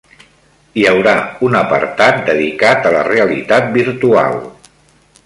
[0.79, 1.13] Hi haurà
[1.47, 4.39] un apartat dedicat a la realitat virtual.